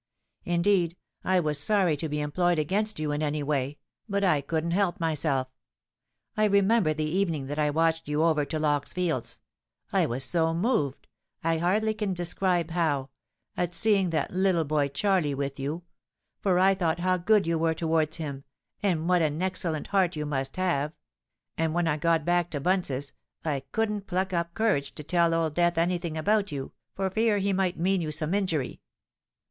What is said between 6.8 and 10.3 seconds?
the evening that I watched you over to Lock's Fields:—I was